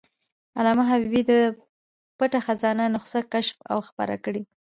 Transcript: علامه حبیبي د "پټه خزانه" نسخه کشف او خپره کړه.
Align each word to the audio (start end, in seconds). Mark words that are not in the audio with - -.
علامه 0.57 0.83
حبیبي 0.91 1.21
د 1.29 1.31
"پټه 2.17 2.39
خزانه" 2.45 2.85
نسخه 2.93 3.21
کشف 3.33 3.57
او 3.71 3.79
خپره 3.89 4.15
کړه. 4.25 4.41